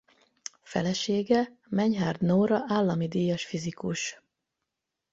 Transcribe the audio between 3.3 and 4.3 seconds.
fizikus.